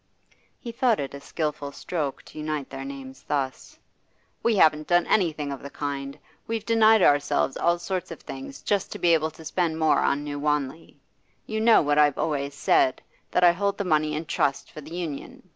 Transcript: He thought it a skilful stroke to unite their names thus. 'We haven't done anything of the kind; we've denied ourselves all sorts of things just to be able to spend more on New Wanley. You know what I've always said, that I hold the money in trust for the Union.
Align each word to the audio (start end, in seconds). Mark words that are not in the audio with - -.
He 0.59 0.71
thought 0.71 0.99
it 0.99 1.13
a 1.13 1.21
skilful 1.21 1.71
stroke 1.71 2.23
to 2.23 2.39
unite 2.39 2.71
their 2.71 2.83
names 2.83 3.21
thus. 3.27 3.77
'We 4.41 4.55
haven't 4.55 4.87
done 4.87 5.05
anything 5.05 5.51
of 5.51 5.61
the 5.61 5.69
kind; 5.69 6.17
we've 6.47 6.65
denied 6.65 7.03
ourselves 7.03 7.55
all 7.55 7.77
sorts 7.77 8.09
of 8.09 8.21
things 8.21 8.63
just 8.63 8.91
to 8.93 8.97
be 8.97 9.13
able 9.13 9.29
to 9.29 9.45
spend 9.45 9.77
more 9.77 9.99
on 9.99 10.23
New 10.23 10.39
Wanley. 10.39 10.99
You 11.45 11.61
know 11.61 11.83
what 11.83 11.99
I've 11.99 12.17
always 12.17 12.55
said, 12.55 12.99
that 13.29 13.43
I 13.43 13.51
hold 13.51 13.77
the 13.77 13.83
money 13.85 14.15
in 14.15 14.25
trust 14.25 14.71
for 14.71 14.81
the 14.81 14.95
Union. 14.95 15.47